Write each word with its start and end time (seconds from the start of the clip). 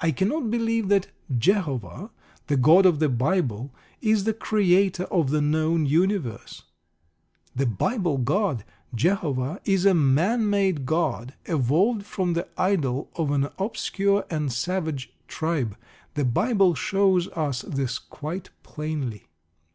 I 0.00 0.12
cannot 0.12 0.50
believe 0.50 0.88
that 0.88 1.08
Jehovah, 1.36 2.10
the 2.46 2.56
God 2.56 2.86
of 2.86 3.00
the 3.00 3.10
Bible, 3.10 3.70
is 4.00 4.24
the 4.24 4.32
Creator 4.32 5.02
of 5.10 5.28
the 5.28 5.42
known 5.42 5.84
universe. 5.84 6.62
The 7.54 7.66
Bible 7.66 8.16
God, 8.16 8.64
Jehovah, 8.94 9.60
is 9.66 9.84
a 9.84 9.92
man 9.92 10.48
made 10.48 10.86
God, 10.86 11.34
evolved 11.44 12.06
from 12.06 12.32
the 12.32 12.48
idol 12.58 13.10
of 13.14 13.30
an 13.30 13.48
obscure 13.58 14.24
and 14.30 14.50
savage 14.50 15.12
tribe. 15.28 15.76
The 16.14 16.24
Bible 16.24 16.74
shows 16.74 17.28
us 17.32 17.60
this 17.60 17.98
quite 17.98 18.48
plainly. 18.62 19.28